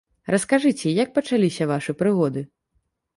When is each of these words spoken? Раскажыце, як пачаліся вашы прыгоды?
Раскажыце, 0.35 0.93
як 1.03 1.13
пачаліся 1.17 1.67
вашы 1.73 1.91
прыгоды? 1.99 2.41